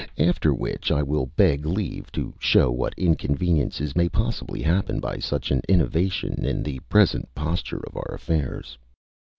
[0.17, 5.51] After which I will beg leave to show what inconveniences may possibly happen by such
[5.51, 8.79] an innovation, in the present posture of our affairs.